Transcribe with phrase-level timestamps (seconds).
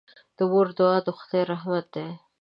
[0.37, 2.07] د مور دعا د خدای رحمت دی.